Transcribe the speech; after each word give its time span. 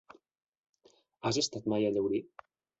Has 1.29 1.41
estat 1.43 1.71
mai 1.75 1.87
a 1.91 1.95
Llaurí? 1.95 2.27